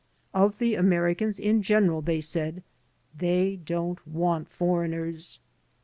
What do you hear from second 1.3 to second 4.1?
in general they said, "They don't